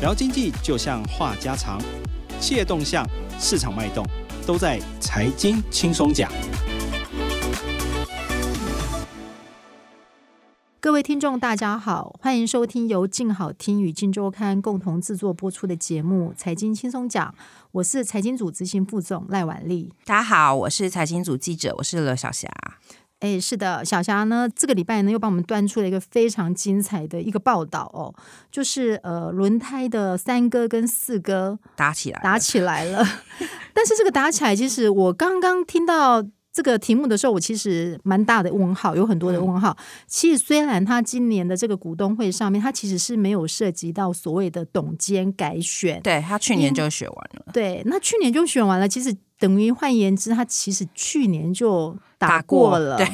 [0.00, 1.82] 聊经济就像话家常，
[2.38, 3.04] 企业动向、
[3.40, 4.06] 市场脉动，
[4.46, 6.30] 都在财经轻松讲。
[10.78, 17.28] 各位听众，大家好，欢迎收听由静好听与静周刊共同制作播出的节目《财经轻松讲》，
[17.72, 19.92] 我是财经组执行副总赖婉丽。
[20.04, 22.48] 大家好，我是财经组记者，我是罗小霞。
[23.20, 28.14] 哎，是的，小霞呢，这个礼拜呢又帮我们端出了一个非常精彩的一个报道哦，
[28.50, 33.04] 就是呃，轮胎的三哥跟四哥打起来，打起来了。
[33.74, 36.24] 但是这个打起来，其实我刚刚听到
[36.58, 39.70] 这个题目的时候，我其实蛮大的问号，有很多的问号。
[39.78, 47.52] 嗯、其实虽然他今年的这个股东会上面，他其实是没有涉及到所谓的董监改选，对，他去年就选完了。
[47.52, 51.96] 对，那去年就选完了，其实等于换言之，他其实去年就。
[52.18, 53.08] 打过了，对，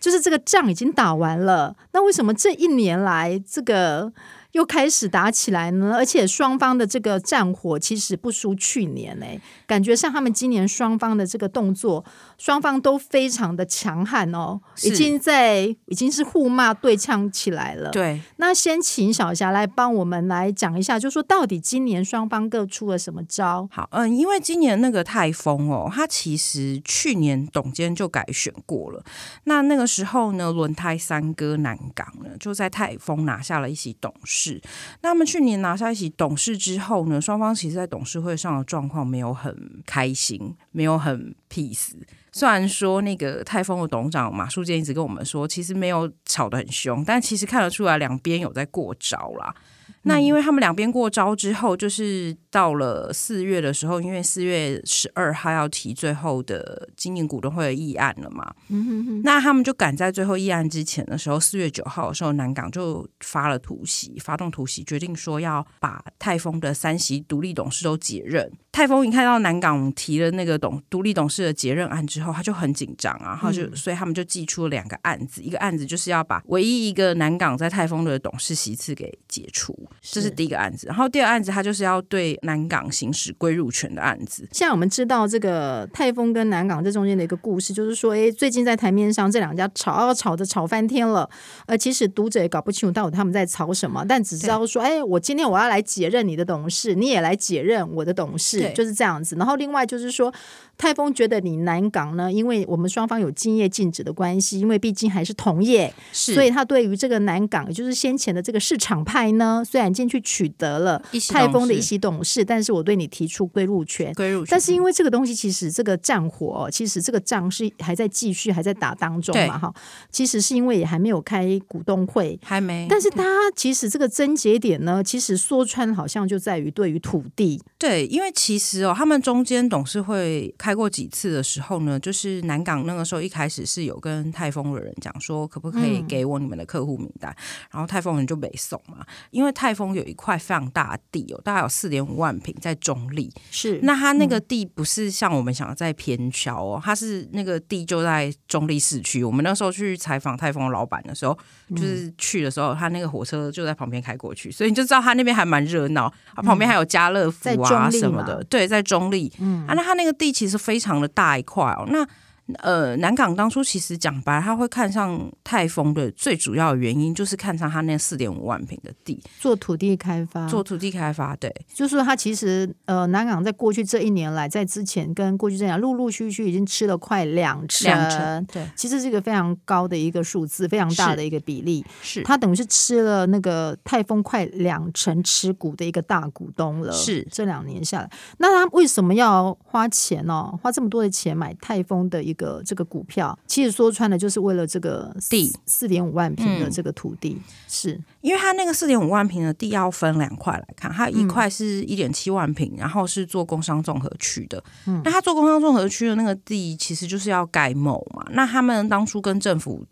[0.00, 1.76] 就是这个仗已经打完了。
[1.92, 4.12] 那为什么这一年来这个？
[4.52, 12.04] 又开始打起来呢，而且双方的这个战火其实不输去年诶、欸，感觉像他们今年双方的这个动作，
[12.36, 17.90] 双方都非常的强悍哦，已经在已经是互骂对呛起来了。
[17.90, 23.68] 对，那先请小霞来帮我们来讲一下，就说到底今年双方各出了什么招？
[23.70, 29.04] 好，嗯，因为今年那个泰丰哦，它其实去年董监就改选过了，
[29.44, 34.39] 那那个时候呢，轮胎三哥南港呢就在泰丰拿下了一席董事。
[34.42, 34.60] 是，
[35.02, 41.90] 那么去年拿下一起董事之后呢，双方其实在董事会上的状况没有很开心，没有很 peace。
[42.32, 49.54] 虽然说那个泰丰的董事长马书健一直跟我们说，其实没有吵得很凶，但其实看得出来两边有在过招啦。
[50.02, 58.52] 那因为他们两边过招之后，就是到了四月的时候，因为四月十二号要提最后的经营股东会的议案了嘛。
[58.68, 59.22] 嗯哼哼。
[59.22, 68.50] 那他们就赶在最后议案之前的时候，四月九号的时候，南港就发了突袭，发动突袭，决定说要把泰丰的三席独立董事都解任。
[68.72, 79.79] 泰丰一看到南港提了那个董独立董事的解任案之后，他就很紧张啊，然后就所以他们就寄出了两个案子，一个案子就是要把唯一一个南港在泰丰的董事席次给解除。
[80.00, 84.46] 这是第一个案子，然后第二个案子，他就是要对南港行使归入权的案子。
[84.52, 91.28] 现在我们知道这个泰丰跟南港这中间的一个故事，就是说，哎，最近在台面上这两家吵，吵着吵翻天了。
[91.66, 99.36] 呃，其实读者也搞不清楚到底他们在吵什么，但只知道说，哎，我今天我要来解任你的董事，你也来解任我的董事，就是这样子。
[99.36, 100.32] 然后另外就是说，
[100.76, 114.48] 泰丰觉得你南港呢，因为我们双方有竞业禁止的关系，因为毕竟还是同业，是，所以他对于这个南港，也就是先前的这个市场派呢，虽然进去取得了泰丰的一席董事，但是我对你提出归入权，归入权。
[114.50, 119.72] 但是因为这个东西，其实这个战火，其实这个仗是还在继续，还在打当中嘛，哈。
[120.10, 122.88] 其实是因为也还没有开股东会，还没。
[122.90, 127.62] 但是他其实这个症结点呢，其实说穿好像就在于对于土地。
[127.78, 137.36] 对，因为其实哦，他们中间董事会开过几次的时候呢，就是南港那个时候一开始是有跟泰丰的人讲说，可不可以给我你们的客户名单，嗯、
[137.72, 149.22] 然后泰丰人就没送嘛，因为泰丰有一块非常大的地哦，大概有四点五万坪在中立，是那它那个地不是像我们想的在偏郊哦，它是那个地就在中立市区。
[149.22, 151.38] 我们那时候去采访泰丰的老板的时候，
[151.76, 159.66] 就是去的时候，他那个火车就在旁边开过去，所以你就知道他那边还蛮热闹，他旁边还有家乐福啊什么的，对，在中立，嗯。
[159.66, 162.08] 啊，那他那个地其实非常的大一块哦，那。
[162.58, 190.58] 呃，南港当初其实讲白，他会看上泰丰的最主要的原因，就是看上他那四点五万平的地，做土地开发，做土地开发，对，就是说他其实呃，南港在过去这一年来，在之前跟过去这样陆陆续续已经吃了快两成，两成，对，其实是一个非常高的一个数字，非常大的一个比例，是，他等于是吃了那个泰丰快两成持股的一个大股东了，是，这两年下来，那他为什么要花钱呢、哦？
[190.62, 204.62] 花这么多的钱买泰丰的一个个这个股票，其实说穿了就是为了这个地四点五万平的这个土地，嗯、是因为它那个四点五万平的地要分两块来看，它一块是一点七万平，然后是做工商综合区的。
[204.86, 208.24] 嗯、那它做工商综合区的那个地，其实就是要盖 mall 嘛。
[208.30, 209.84] 那他们当初跟政府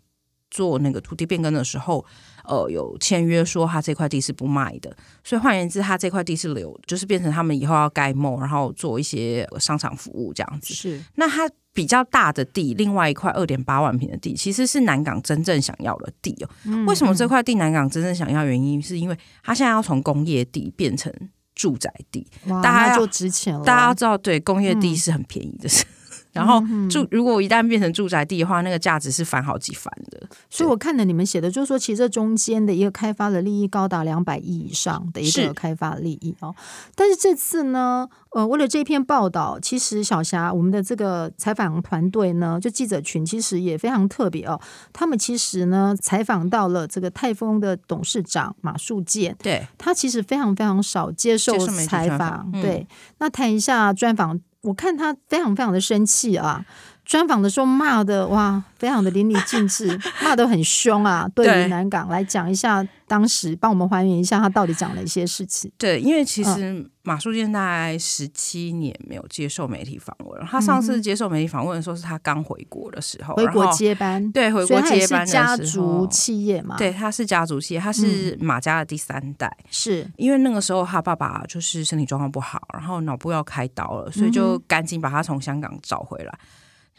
[0.49, 2.03] 做那个土地变更的时候，
[2.45, 10.73] 呃，有签约说他这块地是不卖的，所以换言之，他这块地是留，就是变成他们以后要盖 mall，然后做一些商场服务这样子。
[10.73, 11.47] 是，那他
[11.79, 16.49] 比较大的地，另外一块二点八万平的地，其实是南港真正想要的地哦。
[16.85, 18.43] 为什么这块地南港真正想要？
[18.43, 21.09] 原因是因为它现在要从工业地变成
[21.55, 22.27] 住宅地，
[22.61, 23.63] 大家就值钱了。
[23.63, 25.85] 大家要知道，对，工业地是很便宜的事。
[26.31, 30.21] 然后住如果一旦变成住宅地的话，那个价值是翻好几番的。
[30.49, 36.55] 所以我看了你们写的，就是说其实这中间的一个开发的利益高达两百亿以上的一个开发利益哦。
[36.95, 44.59] 但是这次呢，呃，为了这篇报道，其实小霞我们的这个采访团队呢，就记者群其实也非常特别哦。
[44.93, 52.87] 他们其实呢采访到了这个泰丰的董事长马树建，对，他其实非常非常少接受采访，嗯、对。
[53.17, 54.39] 那谈一下专访。
[54.61, 56.65] 我看他非常非常的生气啊，
[57.09, 61.27] 专访的时候骂的哇，非常的淋漓尽致， 骂的很凶啊。
[61.33, 65.71] 对于南港来讲一下，当时帮我们还原一下他到底讲了一些事情。
[65.75, 74.31] 对，因为其实马树健大概十七年没有接受媒体访问，他上次接受媒体访问的时候是他刚回国的时候，回国接班。
[74.31, 79.51] 对，回国接班家族企业嘛，对，他是家族企业，他是马家的第三代。
[79.71, 86.39] 是因为那个时候他爸爸就是身体状况不好，然后脑部要开刀了，所以就赶紧把他从香港找回来。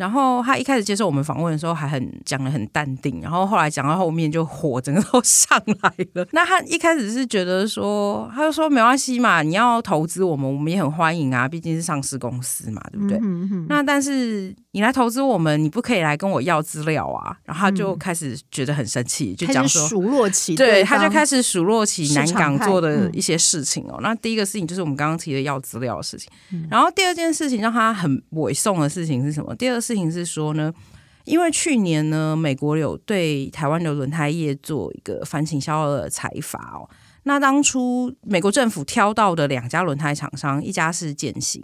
[0.00, 6.26] 然后他一开始接受我们访问的时候还很讲的很淡定，然后后来讲到后面就火整个都上来了。
[6.32, 13.18] 那他一开始是觉得说，他就说没关系嘛，你要投资我们，我们也很欢迎啊，毕竟是上市公司嘛，对不对？
[13.18, 13.66] 嗯嗯。
[13.68, 17.36] 那但是你来投资我们，你不可以来跟我要资料啊。
[17.44, 23.98] 然后他就开始觉得很生气，就讲说数落起，对，他就开始数落起南港做的一些事情哦。
[24.00, 26.30] 那第一个事情就是我们刚刚提的要资料的事情，
[26.70, 29.52] 然后第二件事情让他很委送的事情是什么？
[29.56, 30.72] 第二个事情是说呢，
[31.24, 36.88] 因为去年呢，美国有对台湾的轮胎业做一个反倾销的裁罚哦。
[37.24, 41.60] 那当初美国政府挑到的两家轮胎厂商，一家是建行，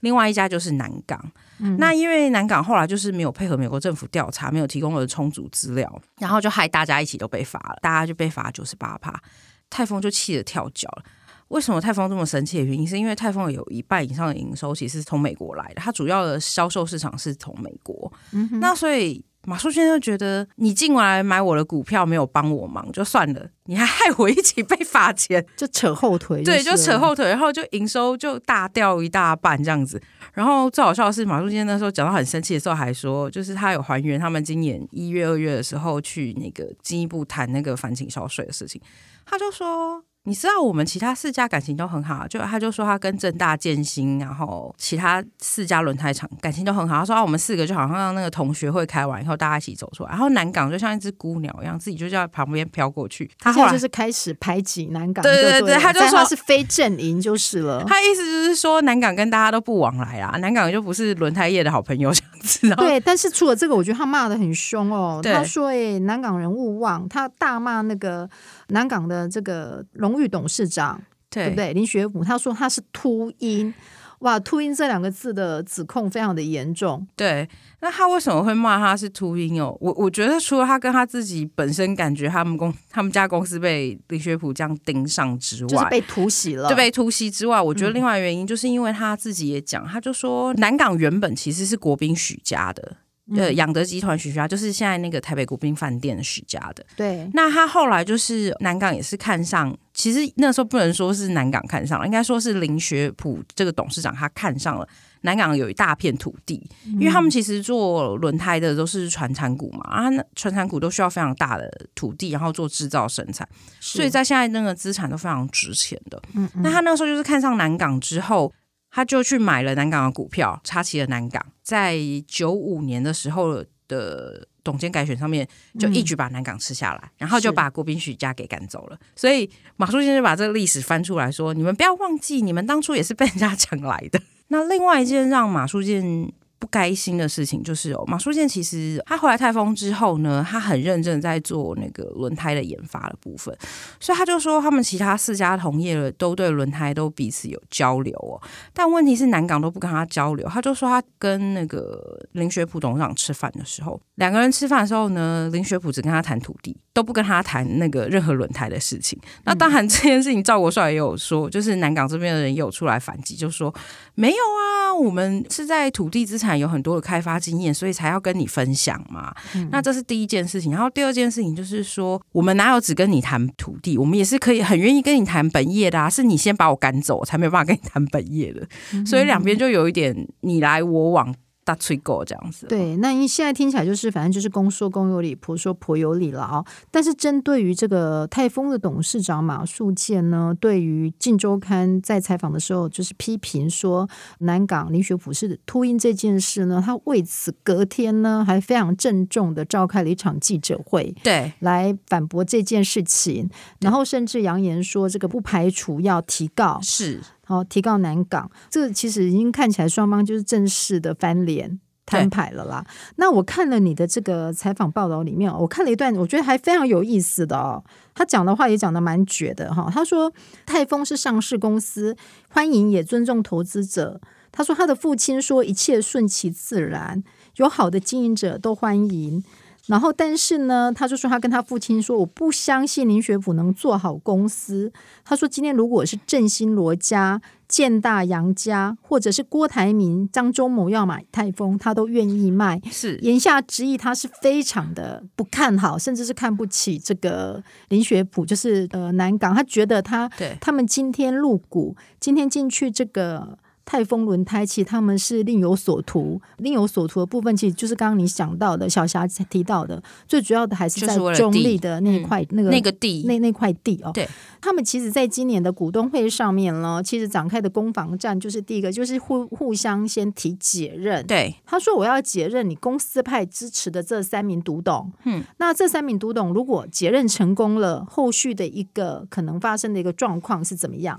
[0.00, 1.30] 另外一家就是南港。
[1.60, 9.20] 嗯、那因为南港后来就是没有配合美国政府调查，没有提供了充足资料，然后就害大家一起都被罚了，大家就被罚九十八趴，
[9.68, 11.02] 泰丰就气得跳脚了。
[11.48, 18.12] 为什么泰丰这么生气的原因，是因为泰丰有一半以上的营收其实是从美国来的，它主要的销售市场是从美国。
[18.32, 26.42] 嗯、那所以马树先生觉得，你进来买我的股票没有帮我忙就算了，你还害我一起被罚钱，就扯后腿。
[26.42, 29.98] 对，就扯后腿，然后就营收就大掉一大半这样子。
[30.34, 38.78] 然后最好笑的是，马树先生那时候讲到很生气的时候，还说，就是他有还原他们今年一月、二月的时候去那个进一步谈那个反倾销税的事情，
[39.24, 40.04] 他就说。
[40.28, 46.98] 你知道我们其他四家感情都很好，就他就说他跟正大、建新，然后其他四家轮胎厂感情都很好。
[46.98, 50.10] 他说啊，我们四个就好像让那个同学会开完以后，大家一起走出来。
[50.10, 53.30] 然后南港就像一只孤鸟一样，自己就在旁边飘过去。
[53.40, 57.82] 他后来就是开始排挤南港，对对对，对，他就说他是非阵营就是了。
[57.86, 62.74] 他意思就是说南港跟大家都不往来啊，南港就不是轮胎业的好朋友这样子。
[62.76, 65.22] 对，但是除了这个，我觉得他骂的很凶哦。
[65.24, 68.28] 他说：“哎，南港人勿忘。”他大骂那个。
[68.68, 71.00] 南港的这个荣誉董事长，
[71.30, 71.72] 对，对不对？
[71.72, 73.72] 林学普他说他是秃鹰，
[74.20, 77.06] 哇，秃鹰这两个字的指控非常的严重。
[77.16, 77.48] 对，
[77.80, 79.76] 那他为什么会骂他是秃鹰哦？
[79.80, 92.96] 我我觉得除了他跟他自己本身感觉他们公他们家公司被林学普这样盯上之外，就是被突袭了，对，被突袭之外，我觉得另外原因就是因为他自己也讲，他就说南港原本其实是国宾许家的。
[93.36, 96.84] 呃，养德集团许家就是现在那个台北国宾饭店的许家的。
[96.96, 104.88] 对，那他后来就是南港也是看上，其实那时候不能说是南港看上了，应该说是林学普这个董事长他看上了
[105.20, 113.46] 南港有一大片土地，因为他们其实做轮胎的都是传产股嘛，啊，那传产股都需要非常大的土地，然后做制造生产，
[113.78, 116.22] 所以在现在那个资产都非常值钱的。
[116.34, 118.50] 嗯，那他那个时候就是看上南港之后。
[118.90, 121.44] 他就去买了南港的股票，插旗了南港。
[121.62, 125.46] 在九五年的时候的董监改选上面，
[125.78, 128.98] 就一举把南港吃下来，嗯、然后就把国宾许家给赶走了。
[129.14, 134.20] 所以马树先生把这个历史翻出来说：“你们不要忘记，你们当初也是被人家抢来的。
[134.48, 136.32] ”那另外一件让马书健。
[136.58, 143.56] 不开心的事情就是哦，马书健其实他回来泰丰之后呢，他很认真在做那个轮胎的研发的部分，
[144.00, 159.16] 所以他就说他们其他四家同业都对轮胎都彼此有交流哦，但问题是南港都不跟他交流，他就说他跟那个林学普董事长吃饭的时候，两个人吃饭的时候呢，林学普只跟他谈土地，都不跟他谈那个任何轮胎的事情。
[159.44, 163.72] 那当然这件事情赵国帅也有说，就是南港这边的人也有出来反击，就说
[164.16, 166.47] 没有啊，我们是在土地资产。
[166.56, 169.34] 有很多的开发经验，所以才要跟你分享嘛。
[169.54, 176.08] 嗯、那这是第一件事情，然后第二件事情就是说，我们哪有只跟你谈土地，我们也是可以很愿意跟你谈本业的啊。
[176.08, 178.66] 是你先把我赶走，才没有办法跟你谈本业的。
[178.92, 181.34] 嗯、所以两边就有一点你来我往
[181.68, 182.66] 大吹狗这样子。
[182.66, 186.64] 对，那因为现在听起来就是反正就是公说公有理，婆说婆有理了啊。
[186.90, 194.08] 但是针对于这个泰丰的董事长马树建呢，对于《镜周刊》在采访的时候就是批评说
[194.38, 206.80] 南港林学普是秃鹰这件事呢，他为此隔天呢还非常郑重的召开了一场记者会，对，来反驳这件事情，然后甚至扬言说这个不排除要提告。
[206.80, 207.20] 是。
[207.48, 212.84] 好，提告南港，这个其实已经看起来双方就是正式的翻脸摊牌了啦。
[213.16, 217.82] 那我看了你的这个采访报道里面，我看了一段，我觉得还非常有意思的哦。
[218.14, 219.90] 他讲的话也讲的蛮绝的哈。
[219.90, 220.30] 他说
[220.66, 222.14] 泰丰是上市公司，
[222.50, 224.20] 欢迎也尊重投资者。
[224.52, 227.24] 他说他的父亲说一切顺其自然，
[227.56, 229.42] 有好的经营者都欢迎。
[229.88, 234.92] 然后，但是呢，他就说他跟他父亲说，我不相信林学普能做好公司。
[235.24, 242.78] 他说，今天如果是振兴罗家、建大杨家，或者是郭台铭、张忠谋要买泰丰，他都愿意卖。
[242.90, 249.54] 是言下之意，他是非常的不看好，甚至是看不起这个林学普，就是呃南港。
[249.54, 253.58] 他觉得他对他们今天入股，今天进去这个。
[253.90, 264.10] 泰丰轮胎，其实他们是另有所图，另有所图的部分，其实就是刚刚你想到的，小霞提到的，最主要的还是在中立的那一块、嗯、那个那个地，那那块地哦。
[264.12, 264.28] 对，
[264.60, 271.26] 他们其实在今年的股东会上面呢，其实展开的攻防战，就是第一个就是互互相先提解任。
[271.26, 275.10] 对，他说我要解任你公司派支持的这三名独董。
[275.24, 281.18] 嗯，那这三名独董如果解任成功了，后续的一个可能发生的一个状况是怎么样？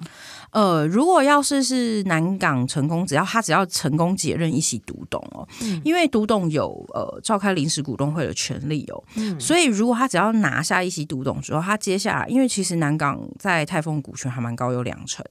[0.51, 2.59] 呃，如果要是是南港。
[2.69, 15.25] 成功，只要他只要成功解任一席独董哦，嗯、因为独董有呃召开临时股东会的权利哦，嗯、所以如果他只要拿下一席独董之后，他接下来因为其实南港在泰丰股权还蛮高，有两成，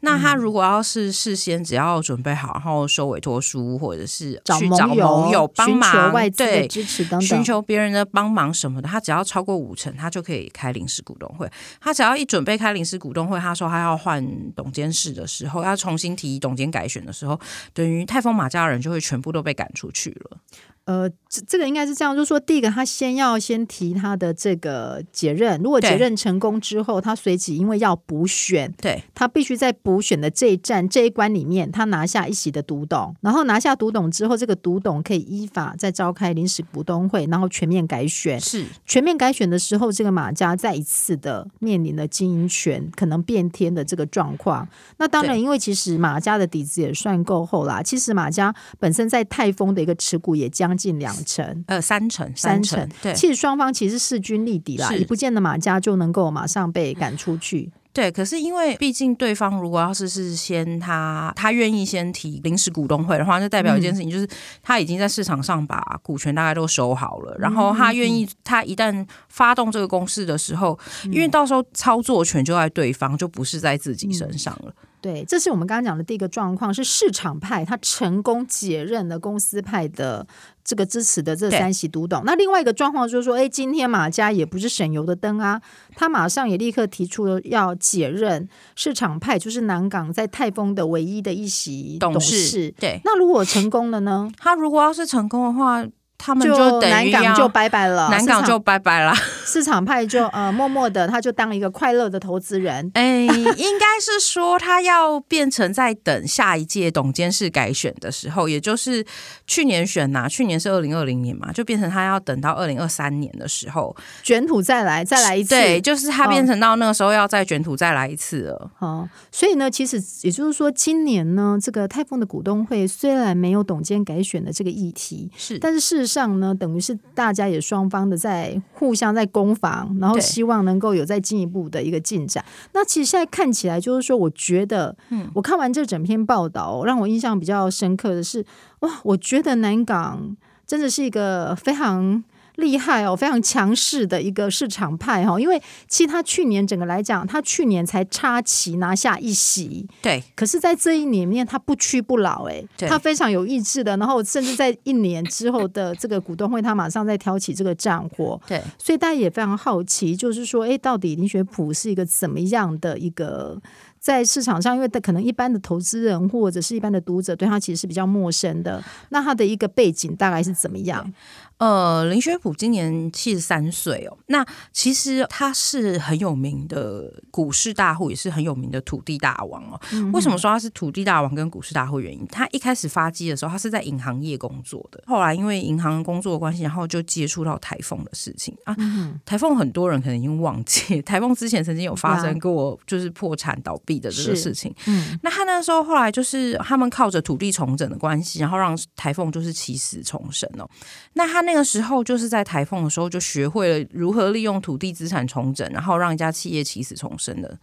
[0.00, 11.50] 那他如果要是事先只要准备好，然后收委托书或者是去找盟友帮忙，外对支持等等，寻求别人的帮忙什么的，他只要超过五成，他就可以开临时股东会。
[11.80, 17.38] 他只要一准备开临时股东会，他说他要换董监事的时候，要重新提董监改选的时候，
[17.72, 20.38] 等于泰丰马家人就会全部都被赶出去了。
[20.86, 38.38] 呃，这这个应该是这样，就是说，第一个他先要先提他的这个解任，如果解任成功之后，他随即因为要补选，对，他必须在补选的这一站这一关里面，他拿下一席的独董，然后拿下独董之后，这个独董可以依法再召开临时股东会，然后全面改选。
[38.38, 44.68] 是全面改选的时候，这个马家再一次的面临了经营权可能变天的这个状况。
[44.98, 47.82] 那当然，因为其实马家的底子也算够厚啦。
[47.82, 50.73] 其实马家本身在泰丰的一个持股也将。
[50.76, 57.70] 近两成，呃，三成，三成，对，其实双方其实势均力敌啦，也不见得马家就能够马上被赶出去。
[57.94, 64.28] 对，可是因为毕竟对方如果要是是先他他愿意先提临时股东会的话，就代表一件事情，就是
[64.64, 74.70] 他已经在市场上把股权大概都收好了，嗯、然后他愿意，他一旦发动这个攻势的时候，嗯、因为到时候操作权就在对方，就不是在自己身上了。
[74.70, 74.74] 嗯
[75.04, 80.26] 对，这是我们刚刚讲的第一个状况，是市场派他成功解任了公司派的
[80.64, 82.22] 这个支持的这三席独董。
[82.24, 85.60] 那另外一个状况就是说，哎，今天马家也不是省油的灯啊，
[85.94, 92.30] 他马上也立刻提出了要解任市场派，就是南港在泰丰的唯一的一席董事。
[92.30, 94.30] 董事对，那如果成功了呢？
[94.38, 95.86] 他如果要是成功的话。
[96.24, 99.14] 他们就南港就拜拜了，南港就拜拜了，
[99.44, 102.90] 市场派就呃默默的，他就当一个快乐的投资人。
[102.94, 109.04] 哎，应该是说他要变成在等下一届董监事改选的时候，也就是
[109.46, 115.50] 去年选呐、啊，去年是二零二零年嘛，就变成他要等到二零二三年的时候卷土再来，再来一次。
[115.50, 118.70] 对，就是他变成到那个时候要再卷土再来一次了。
[118.78, 132.44] 哦，所以呢，其实也就是说，今年呢，这个泰丰的股东会虽然没有董监改选的这个议题，是，但是事实上呢，等于是大家也双方的在互相在攻防，然后希望能够有再进一步的一个进展。
[132.72, 138.44] 那其实现在看起来，就是说，我觉得，嗯，我看完这整篇报道，让我印象比较深刻的是，
[138.80, 142.22] 哇，我觉得南港真的是一个非常。
[142.56, 150.22] 厉害哦，非常强势的一个市场派哈，因为其实他去年整个来讲，他去年才插旗拿下一席，对。
[150.36, 153.96] 可是，在这一年里面，他不屈不挠，哎，他非常有意志的。
[153.96, 158.62] 然后，甚至在一年之后的这个股东会，他马上再挑起这个战火，对。
[158.78, 163.60] 所以大家也非常好奇，就是说，哎，到底林学普是一个怎么样的一个？
[164.04, 168.84] 在市场上，因为他可能一般的投资人或者是一般的读者对他其实是比较陌生的。
[169.08, 171.10] 那他的一个背景大概是怎么样？
[171.56, 174.18] 呃，林学普今年七十三岁哦。
[174.26, 179.80] 那其实他是很有名的股市大户，也是很有名的土地大王哦。
[179.92, 181.98] 嗯、为什么说他是土地大王跟股市大户？
[181.98, 185.02] 原因他一开始发迹的时候，他是在银行业工作的。
[185.06, 188.74] 后来因为银行工作的关系，然后就接触到台风的事情啊。
[188.76, 194.74] 嗯、台风很多人可能已经忘记， 台风之前曾经有发生过，就是破产倒闭的这个事情。
[194.86, 200.68] 嗯，那他那时候后来就是他们靠着土地重整的关系，然后让台风就是起死重生哦。
[201.12, 201.44] 那他。
[201.44, 207.54] 那个时候就是在台风的时候，就学会了如何利用土地资产重整，然后让一家企业起死重生的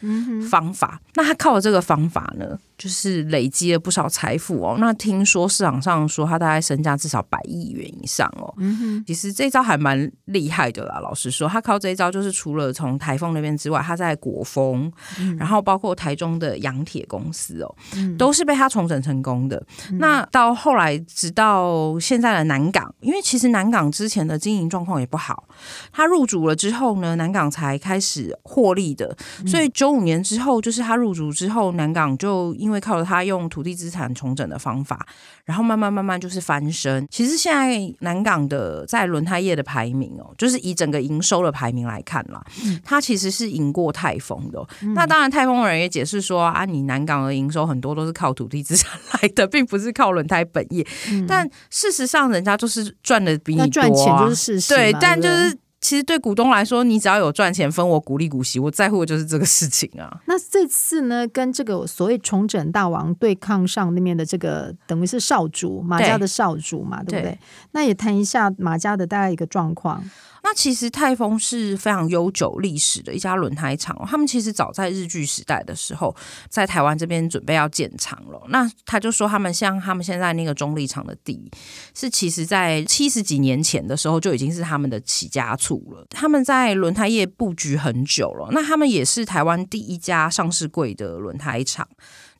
[0.51, 1.01] 方法。
[1.03, 4.75] 嗯、那他靠着这个方法呢，就是累积了不少财富哦。
[4.77, 8.53] 那听说市场上说他大概身价至少百亿元以上哦。
[8.57, 10.99] 嗯、哼其实这招还蛮厉害的啦。
[10.99, 19.57] 老实说，他靠这一招，就是除了从台风那边之外，他在国风，嗯、然后包括台中的洋铁公司哦，嗯、都是被他重整成功的。
[19.89, 25.47] 嗯、那到后来，直到现在的南港，因为其实南港之前的经营状况也不好，
[25.91, 29.17] 他入主了之后呢，南港才开始获利的。
[29.47, 35.07] 所以九五年之后，就是他入主之后，南港就因为靠着他用土地资产重整的方法，
[35.45, 37.07] 然后慢慢慢慢就是翻身。
[37.09, 42.43] 其实现在南港的在轮胎业的排名哦，就是以整个营收的排名来看啦，
[42.83, 44.61] 它其实是赢过泰丰的。
[44.81, 50.85] 嗯、那当然，泰丰人也解释说啊，你南港的营收很多都是靠土地资产 来的，并不是靠轮胎本业。
[51.11, 53.61] 嗯、但事实上，人家就是赚的比你。
[53.69, 60.19] 赚钱就是事实，对，但就是其实对股东来说，你只要有赚钱分我股利股息，我在乎的就是这个事情啊。
[60.25, 67.31] 那这次呢，跟这个所谓重整大王对抗上那面的这个，等于是少主马家的少主嘛，对，对不对？
[67.31, 67.39] 对，
[67.71, 70.03] 那也谈一下马家的大概一个状况。
[70.51, 76.13] 那其实泰丰是非常悠久历史的一家轮胎厂，他们其实早在日据时代的时候，
[76.49, 78.41] 在台湾这边准备要建厂了。
[78.49, 81.49] 那他就说，他们像他们现在那个中立厂的地，
[81.95, 86.05] 是其实在七十几年前的时候就已经是他们的起家处了。
[86.09, 91.87] 他们在轮胎业布局很久了，那他们也是台湾第一家上市柜的轮胎厂。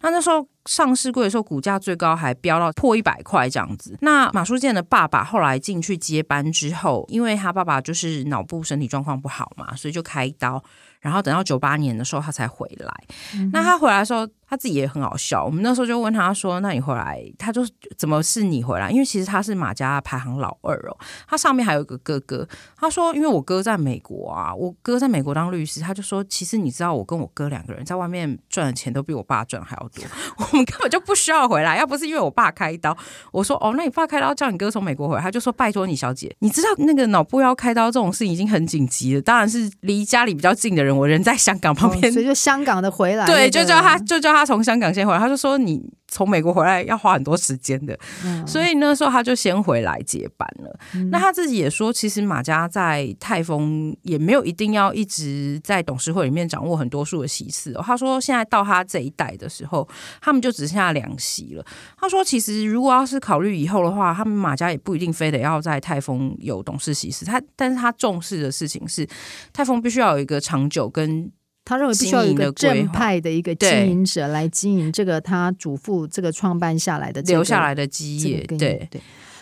[0.01, 3.97] 那那时候上市柜的时候，股价最高还飙到破一百块这样子。
[4.01, 10.63] 那马书健的爸爸后来进去接班之后，因为他爸爸就是脑部身体状况不好嘛，所以就开刀。
[10.99, 12.93] 然后等到九八年的时候，他才回来。
[13.33, 15.43] 嗯、那他回来的时候，他自己也很好笑。
[15.43, 17.63] 我们那时候就问他说：“那你回来？”他就
[17.97, 18.91] 怎么是你回来？
[18.91, 20.97] 因为其实他是马家排行老二哦。
[21.27, 22.47] 他上面还有一个哥哥。
[22.77, 30.05] 他说：“因为我哥在美国啊，我哥在美国当律师。”他就说：“其实你知道，我跟我哥两个人在外面赚的钱都比我爸赚还要多。
[30.51, 31.77] 我们根本就不需要回来。
[31.77, 32.96] 要不是因为我爸开刀，
[33.31, 39.22] 我说哦，那你爸开刀叫你哥从美国回来，他就说拜托你小姐，你知道那个脑部要开刀这种事已经很紧急了。
[39.22, 45.20] 当然是离家里比较近的人。”我人在香港旁边，哦，所以就香港的回来，对，就叫他，就叫他从香港先回来。
[45.20, 45.81] 他就说你。
[46.11, 50.79] 从美国回来要花很多时间的，嗯、所以那时候他就先回来接班了。
[50.93, 57.83] 嗯、那他自己也说，其实马家在泰丰也没有一定要一直在董事会里面掌握很多数的席次哦。
[57.83, 59.87] 他说，现在到他这一代的时候，
[60.21, 61.65] 他们就只剩下两席了。
[61.97, 67.24] 他说，其实如果要是考虑以后的话，他们马家也不一定非得要在泰丰有董事席次。
[67.24, 69.07] 他，但是他重视的事情是，
[69.53, 71.31] 泰丰必须要有一个长久跟。
[71.63, 79.01] 他认为必须要有一个正派的一个经营者来经营这个他祖父这个创办下来的、这个、留下来的基业，对对。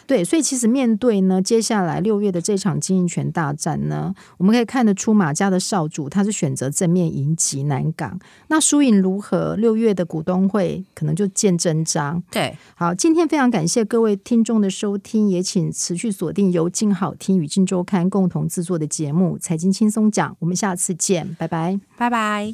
[0.09, 8.19] 对，所以其实面对呢，接下来六月的这场经营权大战呢，我们可以看得出马家的少主他是选择正面迎击南港。
[8.47, 9.55] 那输赢如何？
[9.57, 12.23] 六月的股东会可能就见真章。
[12.31, 22.51] 对，好，今天非常感谢各位听众的收听，也请持续锁定由静好听与静周刊共同制作的节目《财经轻松讲》，我们下次见，拜拜，拜拜。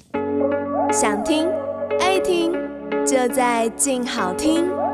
[0.91, 1.47] 想听
[2.01, 2.51] 爱听，
[3.05, 4.84] 就在静好听。